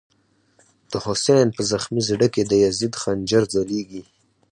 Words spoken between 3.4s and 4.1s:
ځلیږی”